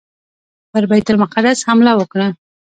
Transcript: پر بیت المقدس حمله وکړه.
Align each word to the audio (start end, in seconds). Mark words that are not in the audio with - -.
پر 0.71 0.83
بیت 0.91 1.07
المقدس 1.13 1.59
حمله 1.69 1.91
وکړه. 1.95 2.27